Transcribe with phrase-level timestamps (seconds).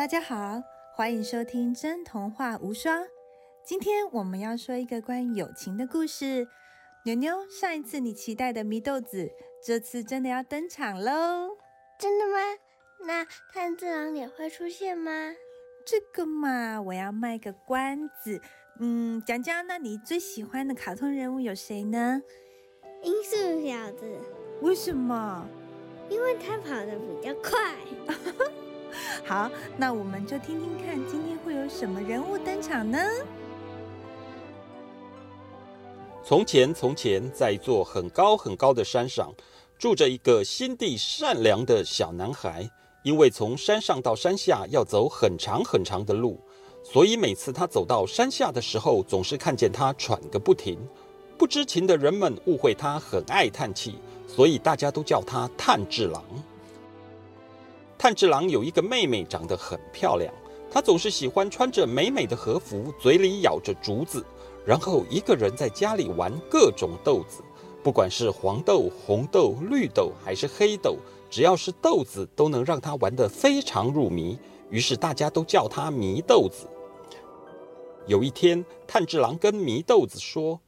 [0.00, 0.62] 大家好，
[0.94, 3.06] 欢迎收听真童话无双。
[3.62, 6.48] 今天我们要说一个关于友情的故事。
[7.04, 9.30] 牛牛，上一次你期待的祢豆子，
[9.62, 11.50] 这次真的要登场喽！
[11.98, 12.38] 真的吗？
[13.04, 15.34] 那炭治郎也会出现吗？
[15.84, 18.40] 这个嘛，我要卖个关子。
[18.78, 22.22] 嗯，讲讲，那你最喜欢的卡通人物有谁呢？
[23.02, 23.36] 音速
[23.68, 24.18] 小子。
[24.62, 25.46] 为什么？
[26.08, 27.76] 因为他跑得比较快。
[29.24, 32.98] 好，那我们就听听看，今天会有什么人物登场呢？
[36.24, 39.32] 从前，从前，在一座很高很高的山上，
[39.78, 42.70] 住着一个心地善良的小男孩。
[43.02, 46.38] 因为从山上到山下要走很长很长的路，
[46.84, 50.78] 所以每次他走到山下的时候，总是看见他喘个不停。
[51.38, 53.94] 不知情的人们误会他很爱叹气，
[54.26, 56.22] 所以大家都叫他叹治郎。
[58.00, 60.32] 炭治郎有一个妹妹，长得很漂亮。
[60.70, 64.24] 她总是喜欢穿着美美的和服，嘴里咬着竹子，
[64.64, 67.42] 然后一个人在家里玩各种豆子，
[67.84, 70.96] 不管是黄豆、红豆、绿豆还是黑豆，
[71.28, 74.38] 只要是豆子，都能让她玩得非常入迷。
[74.70, 76.66] 于是大家都叫她迷豆子。
[78.06, 80.58] 有一天，炭治郎跟迷豆子说：“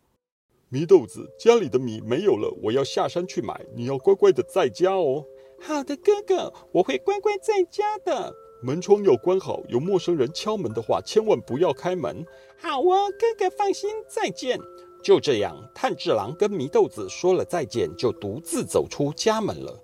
[0.69, 5.25] 迷豆子，家里的米没有了，我要下山去买，你要乖乖的在家哦。”
[5.65, 8.35] 好的，哥哥，我会乖乖在家的。
[8.65, 12.25] 门窗要关好，有陌生人敲门的话，千万不要开门。
[12.61, 14.59] 好哦，哥哥放心，再见。
[15.05, 19.79] 就这样，炭治郎跟祢豆子说了再见，就独自走出家门了。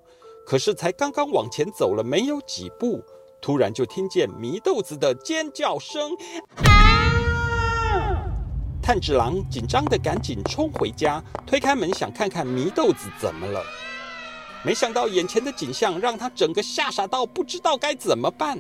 [0.45, 3.01] 可是才刚刚往前走了没有几步，
[3.41, 6.11] 突然就听见祢豆子的尖叫声。
[6.57, 6.65] 啊！
[8.83, 13.63] 炭治郎紧张的赶紧冲回家，推开门想看看祢豆子怎么了。
[14.65, 18.59] 没想到眼前的景象让他整个吓傻到不知道该怎么办。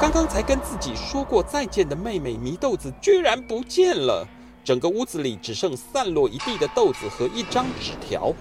[0.00, 4.26] 刚刚才跟自己说过再见的妹妹祢豆子居然不见了，
[4.64, 8.32] 整个屋子里只剩散落一地的豆子和一张纸条。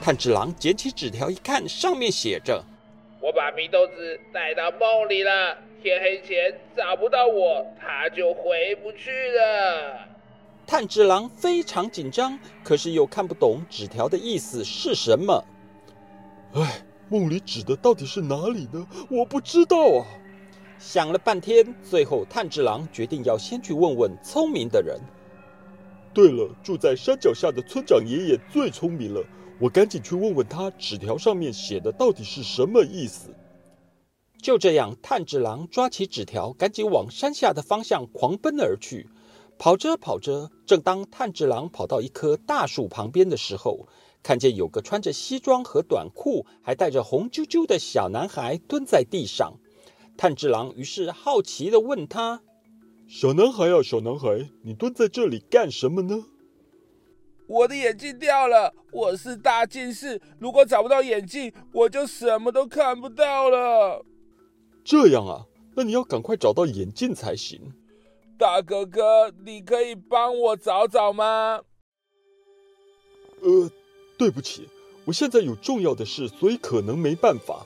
[0.00, 2.64] 炭治郎捡起纸条一看，上面写着
[3.20, 10.06] ：“我把祢豆子带到梦里了，天黑前找不到我，他就回不去了。”
[10.66, 15.44] 炭治郎非常紧张，可是又看不懂纸条的意思是什么。
[16.54, 18.86] 哎，梦里指的到底是哪里呢？
[19.10, 20.06] 我不知道啊。
[20.78, 24.98] 想了半天，最后炭治郎决定要先去问问聪明的人。
[26.14, 29.22] 对了，住在山脚下的村长爷爷最聪明了，
[29.60, 33.34] 我赶紧去问问他，纸条上面写的到底是什么意思。
[34.40, 39.08] 就这样，炭治郎抓起纸条，赶紧往山下的方向狂奔而去。
[39.58, 43.88] 跑着跑着，正当炭治郎跑到一棵大树旁边的时候，
[44.22, 49.54] 看见有个穿着西装和短裤，还带着红啾啾的小男孩蹲在地上。
[50.16, 52.42] 炭治郎于是好奇地问他
[53.08, 56.26] ：“小男孩啊，小男孩，你蹲在这里干什么呢
[57.46, 64.04] ？”“我的眼镜掉了，我是大近视，如果找不到眼镜，我就什么都看不到了。
[64.84, 65.46] ”“这样啊，
[65.76, 67.72] 那你要赶快找到眼镜才行。
[68.36, 71.62] ”“大哥哥，你可以帮我找找吗
[73.40, 73.70] ？”“呃。”
[74.18, 74.68] 对不起，
[75.04, 77.64] 我现在有重要的事，所以可能没办法。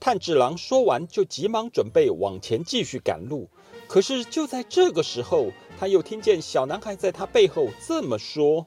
[0.00, 3.48] 炭治郎说完，就急忙准备往前继续赶路。
[3.86, 8.66] 可是就在这个时候，他又听见小男孩在他背后这么说：“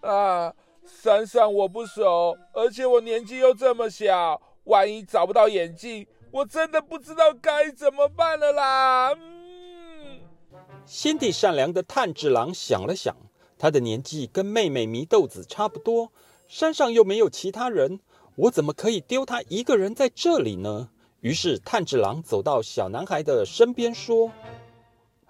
[0.00, 10.20] 啊，山上我不熟，而且我年纪又这么小，万一找不到眼镜，我真的不知道该怎么办了啦。”嗯，
[10.84, 13.14] 心地善良的炭治郎想了想，
[13.56, 16.10] 他的年纪跟妹妹祢豆子差不多。
[16.50, 18.00] 山上又没有其他人，
[18.34, 20.88] 我怎么可以丢他一个人在这里呢？
[21.20, 24.32] 于是炭治郎走到小男孩的身边说：“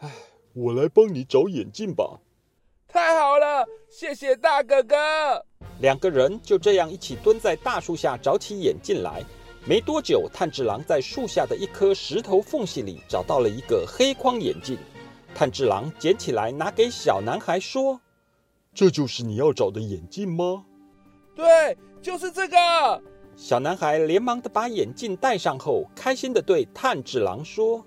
[0.01, 0.11] 哎，
[0.55, 2.19] 我来帮你找眼镜吧。”
[2.89, 4.97] 太好了，谢谢大哥哥。
[5.81, 9.23] 两个人就这样一起蹲在大树下找起眼镜来。
[9.67, 14.79] 没多久，炭治郎在树下的一颗石头缝隙里找到了一个黑框眼镜。
[15.35, 18.01] 炭治郎捡起来拿给小男孩说
[18.73, 20.65] ：“这就是你要找的眼镜吗？”
[21.41, 23.03] 对，就是这个。
[23.35, 27.83] 小男孩连忙的把眼镜戴上后，开心的对炭治郎说：“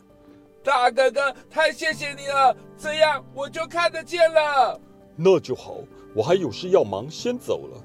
[0.63, 4.79] 大哥哥，太谢谢你了，这样我就看得见了。”
[5.15, 5.75] 那就好，
[6.15, 7.79] 我还有事要忙，先走了。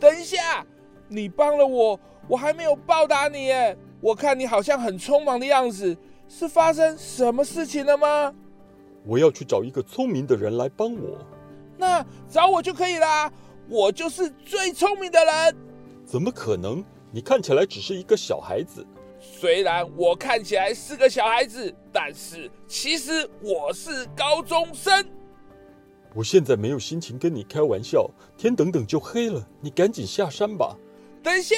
[0.00, 0.64] 等一下，
[1.08, 3.76] 你帮了我，我还没有报答你耶。
[4.00, 5.94] 我看你好像很匆忙的样子，
[6.26, 8.32] 是发生什么事情了吗？
[9.04, 11.18] 我要去找一个聪明的人来帮我。
[11.76, 13.30] 那找我就可以啦。
[13.72, 15.56] 我就是最聪明的人，
[16.04, 16.84] 怎么可能？
[17.10, 18.86] 你看起来只是一个小孩子。
[19.18, 25.02] 虽然我看起来是个小孩子，但是其实我是高中生。
[26.14, 30.76] 我现在没有心情跟你开玩笑，天等等就黑了，你赶紧下山吧。
[31.22, 31.56] 等一下，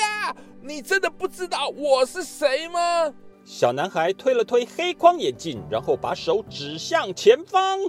[0.62, 3.12] 你真的不知道我是谁吗？
[3.44, 7.80] 小男孩推了推黑框眼镜，然后把手指向前方。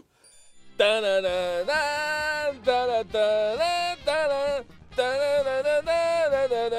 [0.77, 4.63] 哒啦啦啦哒啦哒啦哒啦
[4.94, 6.77] 哒啦哒啦哒啦哒，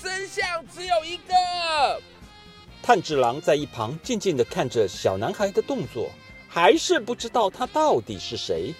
[0.00, 1.34] 真相只有一个。
[2.80, 6.10] 炭治郎在一旁静静地看着小男孩的动作。
[6.48, 8.72] 还是不知道他到底是谁。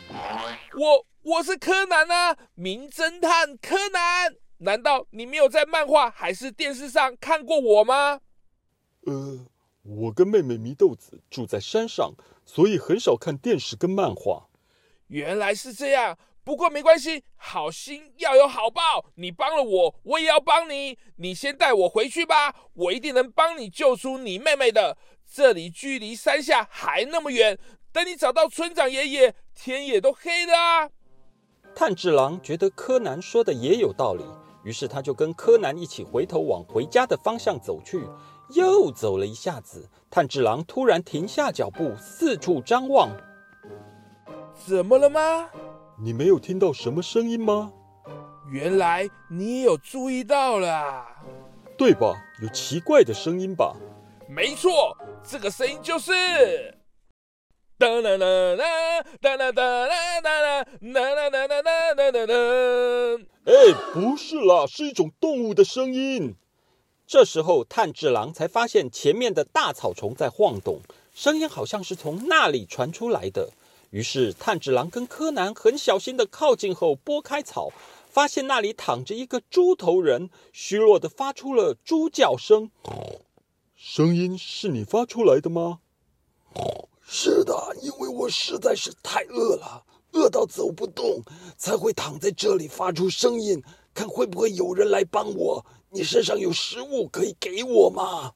[0.79, 4.33] 我我是柯南啊，名侦探柯南。
[4.59, 8.21] 难道你没有在漫画还是电视上看过我吗？
[9.07, 9.47] 呃，
[9.83, 12.13] 我跟妹妹祢豆子住在山上，
[12.45, 14.49] 所以很少看电视跟漫画。
[15.09, 19.05] 原来是这样，不过没关系，好心要有好报。
[19.17, 20.99] 你帮了我，我也要帮你。
[21.17, 24.97] 你先带我回去吧，我一定能帮你救出你妹妹的。
[25.31, 27.59] 这里距离山下还那么远，
[27.93, 30.91] 等你找到村长爷爷，天也都黑了啊！
[31.75, 34.25] 炭治郎觉得柯南说的也有道理，
[34.65, 38.03] 于是他就跟柯南一起回头往回家的方向走去。
[38.55, 43.09] 又走了一下子，炭治郎突然停下脚步，四处张望。
[44.55, 45.49] 怎么了吗？
[45.99, 47.73] 你没有听到什么声音吗？
[48.53, 51.07] 原来你也有注意到了，
[51.79, 52.15] 对吧？
[52.43, 53.75] 有奇怪的声音吧？
[54.29, 54.95] 没错。
[55.25, 56.13] 这个声音就是
[57.79, 62.35] 哒啦啦啦哒啦哒啦哒啦哒啦哒啦哒哒哒。
[63.47, 66.37] 哎，不是啦，是一种动物的声音。
[67.13, 70.81] 这时候，炭治郎才发现前面的大草丛在晃动，
[71.15, 73.51] 声音好像是从那里传出来的。
[73.91, 77.71] 于是，炭治郎跟柯南很小心的靠近后拨开草，
[78.09, 82.71] 发现那里躺着一个猪头人，虚弱的发出了猪叫声。
[83.77, 85.81] 声音是你发出来的吗？
[87.03, 91.21] 是的，因为我实在是太饿了，饿到走不动，
[91.59, 93.63] 才会躺在这里发出声音，
[93.93, 95.67] 看会不会有人来帮我。
[95.95, 98.33] 你身上有食物可以给我吗？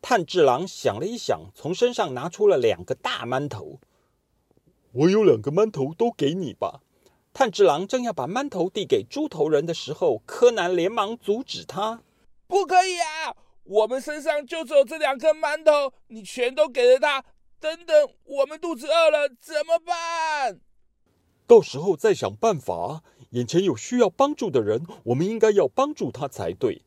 [0.00, 3.80] 炭治郎想了一想，从身上拿出了两个大馒头。
[4.92, 6.80] 我有两个馒头，都给你吧。
[7.34, 12.00] 炭治郎正要把馒头递给猪头人的时候，柯南连忙阻止他
[12.46, 13.34] ：“不可以啊！”
[13.64, 17.24] 我们身上就只有这两颗馒头，你全都给了他。
[17.58, 20.60] 等等，我们肚子饿了怎么办？
[21.46, 23.02] 到时候再想办法。
[23.30, 26.82] 眼前有需要帮助的人，我们应该要帮助他才对。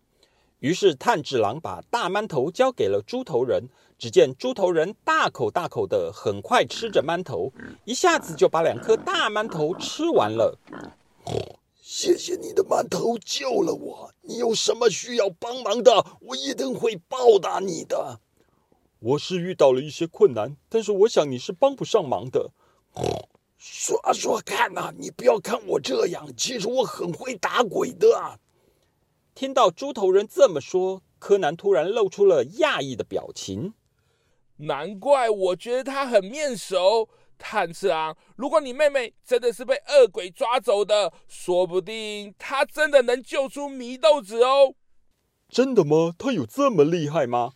[0.60, 3.70] 于是炭治郎把大馒头交给了猪头人。
[3.98, 7.52] 只见猪头人大口大口的，很快吃着馒头，
[7.84, 10.58] 一下子就把两颗大馒头吃完了。
[11.82, 14.14] 谢谢你的馒头救了我。
[14.22, 18.22] 你有什么需要帮忙的，我一定会报答你的。
[19.00, 22.52] 我是遇到了一些困难，但是我想你是帮不上忙的。
[23.60, 28.40] 说说看呐，你不要看我这样，其实我很会打鬼的。
[29.36, 33.74] 听到猪头人这么说，柯南突然露出了讶异的表情。
[34.58, 37.10] 难怪我觉得他很面熟。
[37.42, 44.76] 炭治郎，如果你妹妹真的是被恶鬼抓走的，说不定他真的能救出祢豆子哦。
[45.48, 46.14] 真的吗？
[46.18, 47.54] 他有这么厉害吗？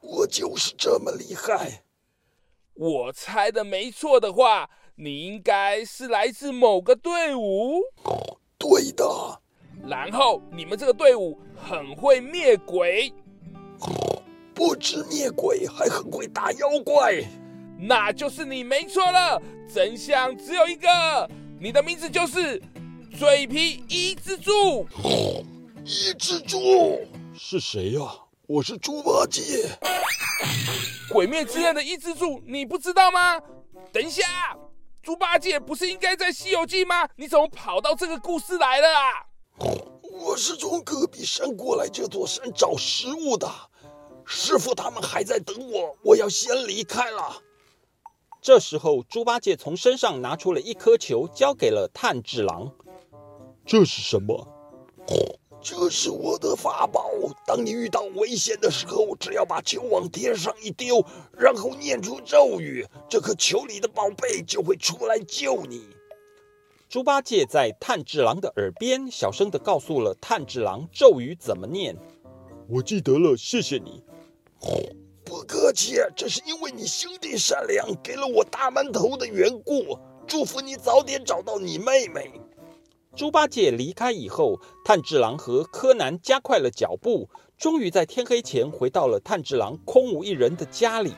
[0.00, 1.84] 我就是这么厉害。
[2.74, 7.80] 我猜的没错的话，你应该是来自某个队伍。
[8.58, 9.04] 对的。
[9.86, 13.12] 然后你们这个队伍很会灭鬼。
[14.54, 17.22] 不止灭鬼，还很会打妖怪。
[17.78, 22.62] 那就是你没错了，真相只有一个，你的名字就是
[23.18, 24.86] 嘴皮一只猪。
[25.84, 27.00] 一只猪
[27.34, 28.02] 是谁呀？
[28.46, 29.66] 我是猪八戒。
[31.10, 33.40] 鬼灭之刃的一只猪，你不知道吗？
[33.90, 34.22] 等一下，
[35.02, 37.08] 猪八戒不是应该在西游记吗？
[37.16, 39.26] 你怎么跑到这个故事来了啊？
[40.12, 43.50] 我是从戈壁山过来这座山找食物的，
[44.24, 47.42] 师傅他们还在等我，我要先离开了。
[48.40, 52.72] 这时候，猪八戒从身上拿出了一颗球，交给了炭治郎。
[53.66, 54.46] 这是什么？
[55.62, 57.08] 这是我的法宝。
[57.46, 61.04] 当你遇到危险的时候，只要把球往天上一丢，
[61.38, 65.86] 然后念出咒语，这颗球里的宝贝就会出来救你。
[66.88, 71.96] 猪八戒在炭治郎的耳边小声的告诉了炭治郎咒语怎么念。
[72.68, 74.02] 我记得了，谢谢你。
[75.24, 79.96] 不客气，这是因为你心地善良，给了我大馒头的缘故。
[80.26, 82.41] 祝福你早点找到你妹妹。
[83.22, 87.30] 猪八戒离开以后，炭治郎和柯南加快了脚步。
[87.56, 91.14] 终于在天黑前回到了炭治郎空无一人的家里。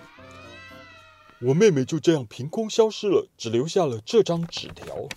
[1.41, 5.09] 我妹妹就这样凭空消失了，只留下了这张纸条。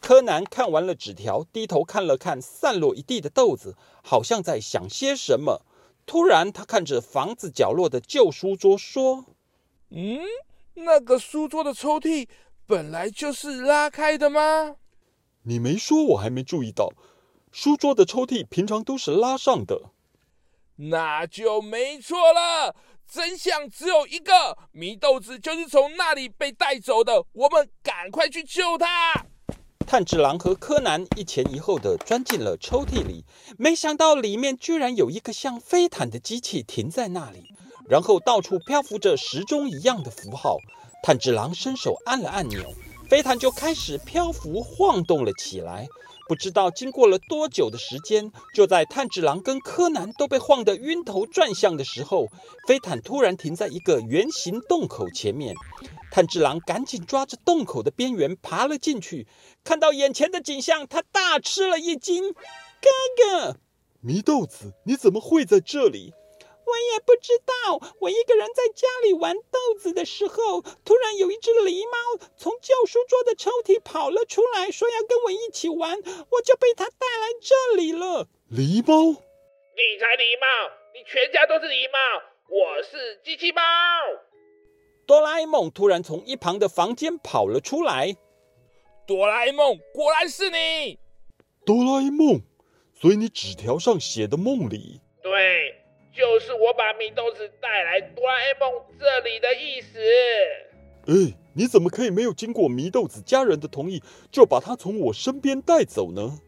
[0.00, 5.66] 柯南看完了纸条，低头看了看散落一地的豆子，好像在想些什么。
[6.06, 9.26] 突然，他看着房子角落的旧书桌，说
[9.92, 10.20] ：“嗯，
[10.72, 12.26] 那个书桌的抽屉
[12.66, 14.76] 本来就是拉开的吗？
[15.42, 16.92] 你没说，我还没注意到。
[17.52, 19.90] 书桌的抽屉平常都是拉上的。
[20.76, 22.74] 那就没错了。
[23.06, 27.24] 真相只有一个，祢豆子就是从那里被带走的。
[27.32, 29.26] 我们赶快去救他。”
[29.84, 33.24] 炭治郎和柯南一前一后的钻进了抽屉里，
[33.58, 37.52] 没想到里面居然有一个像飞毯的机器停在那里，
[37.88, 40.58] 然后到处漂浮着时钟一样的符号。
[41.02, 42.72] 炭治郎伸手按了按钮，
[43.10, 45.88] 飞毯就开始漂浮晃动了起来。
[46.28, 52.28] 不知道经过了多久的时间，就在炭治郎跟柯南都被晃得晕头转向的时候，
[52.68, 55.56] 飞毯突然停在一个圆形洞口前面。
[56.12, 59.26] 炭治郎赶紧抓着洞口的边缘爬了进去，
[59.64, 62.32] 看到眼前的景象，他大吃了一惊
[62.80, 62.88] ：“哥
[63.18, 63.56] 哥，
[64.04, 66.14] 祢豆子，你怎么会在这里
[66.70, 75.98] ？”“我也不知道，我一个人在家里玩豆子的时候，突然有一只狸猫从旧书桌的抽屉跑了出来，说要跟我一起玩，
[76.30, 78.28] 我就被它带来这里了。
[78.52, 79.10] ”“狸猫？
[79.12, 80.70] 你才狸猫！
[80.94, 81.98] 你全家都是狸猫！
[82.48, 83.62] 我是机器猫。”
[85.06, 88.16] 哆啦 A 梦突然从一旁的房间跑了出来。
[89.06, 90.98] 哆啦 A 梦，果然是你！
[91.66, 92.42] 哆啦 A 梦，
[92.94, 95.79] 所以你纸条上写的梦里，对，
[96.20, 99.98] 就是我把米豆子带来哆啦 A 梦这里的意思。
[101.06, 106.38] 哎，你怎么可以没有经过米豆子家人的同意，就把他从我身边带走呢？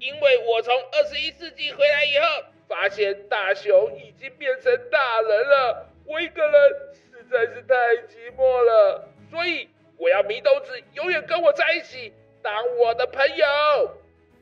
[0.00, 2.26] 因为我从二十一世纪回来以后，
[2.66, 6.52] 发现大雄已经变成大人了，我一个人。
[6.92, 7.74] 实在是太
[8.08, 12.12] 寂寞了，所以我要米豆子永远跟我在一起，
[12.42, 13.46] 当我的朋友。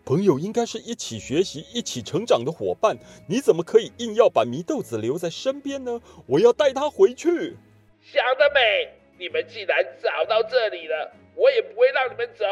[0.05, 6.01] 朋友应该是一起学习、一起成长的伙伴，你怎么可以硬要把祢豆子留在身边呢？
[6.27, 7.57] 我要带他回去。
[8.03, 8.89] 想得美！
[9.19, 12.45] 你们既然找到这里了，我也不会让你们走，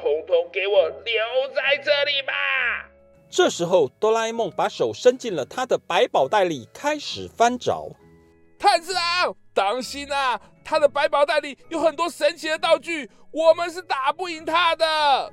[0.00, 2.32] 统统给我留在这里吧。
[3.30, 7.90] 这时候，哆啦 A 梦把手伸进了他的百宝袋里，开始翻找。
[8.58, 10.40] 炭治郎，当心啊！
[10.64, 15.32] 他的百宝袋里有很多神奇的道具，我们是打不赢他的。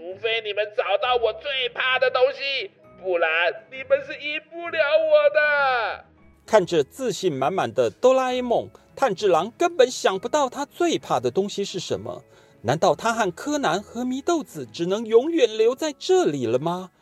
[0.00, 2.70] 除非你们找到我最怕的东西，
[3.02, 6.04] 不然你们是赢不了我的。
[6.46, 12.24] 看着自信满满的哆啦 A 梦，炭治郎根本想不到他最怕的东西是什么。
[12.62, 16.92] 难道他和柯南和祢豆子只能永远留在这里了吗？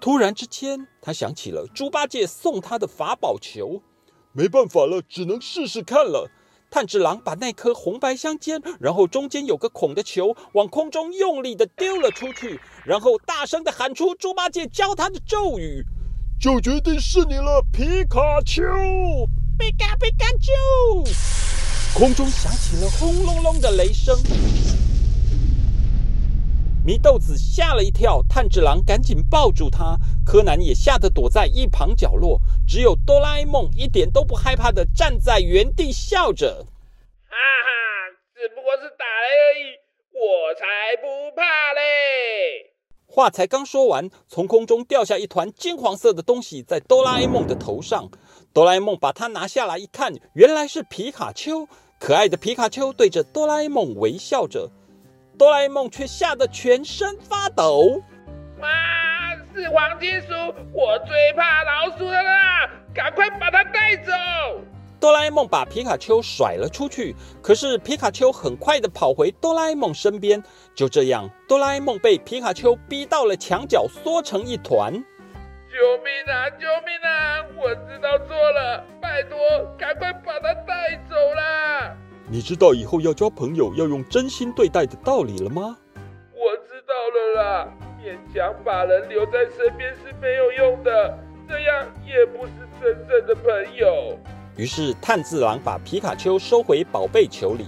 [0.00, 3.80] 突然之间，他想起了猪八戒送他的法宝球。
[4.32, 6.28] 没办法了，只能试试看了。
[6.70, 15.84] 炭治郎把那颗红白相间，然后中间有个孔的球往空中用力的丢了出去，然后大声的喊出猪八戒教他的咒语
[16.40, 18.62] ：“就决定是你了，皮卡丘！
[19.58, 21.04] 皮卡皮卡丘！”
[21.92, 24.16] 空中响起了轰隆隆的雷声。
[26.86, 36.64] 祢豆子吓了一跳，炭治郎赶紧抱住他，柯南也吓得躲在一旁角落，只有哆啦 A 梦一点都不害怕的站在原地笑着
[37.28, 37.70] ：“哈哈，
[38.34, 39.76] 只不过是打雷而已，
[40.14, 40.64] 我才
[41.02, 41.42] 不怕
[41.74, 42.72] 嘞！”
[43.06, 48.08] 话才刚说完，从空中掉下一团金黄色的东西在哆啦 A 梦的头上，
[48.54, 51.68] 哆啦 A 梦把它拿下来一看，原来是皮卡丘，
[51.98, 54.70] 可爱的皮卡丘对着哆啦 A 梦微笑着。
[55.40, 58.02] 哆啦 A 梦却吓得全身发抖。
[58.58, 58.68] 哇，
[59.54, 60.34] 是黄金鼠！
[60.70, 62.68] 我最怕老鼠了啦！
[62.94, 64.12] 赶快把它带走！
[65.00, 70.42] 哆啦 A 梦把皮卡丘甩了出去，可是皮卡丘很快的跑回哆啦 A 梦身边。
[70.74, 74.92] 就这样，哆啦 A 梦被皮卡丘逼到了墙角，缩成一团。
[74.92, 76.50] 救命啊！
[76.50, 77.46] 救命啊！
[77.56, 79.38] 我知道错了，拜托，
[79.78, 81.96] 赶快把它带走啦！
[82.32, 85.76] 你知道以后要交朋友要用真心对待的道理了吗？
[86.32, 87.68] 我知道了啦，
[88.00, 91.18] 勉强把人留在身边是没有用的，
[91.48, 94.16] 这样也不是真正的朋友。
[94.56, 97.66] 于是炭治郎把皮卡丘收回宝贝球里，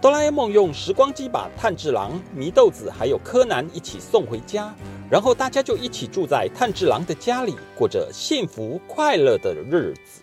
[0.00, 4.72] 哆啦 A 梦用时光机把炭治郎、祢豆子还有柯南一起送回家，
[5.10, 10.22] 然后大家就一起住在炭治郎的家里，过着幸福快乐的日子。